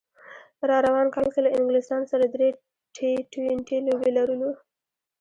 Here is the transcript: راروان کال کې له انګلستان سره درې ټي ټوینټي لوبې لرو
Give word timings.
راروان 0.69 1.07
کال 1.15 1.25
کې 1.33 1.41
له 1.45 1.49
انګلستان 1.57 2.01
سره 2.11 2.25
درې 2.33 2.49
ټي 2.95 3.11
ټوینټي 3.31 3.77
لوبې 3.87 4.11
لرو 4.17 4.51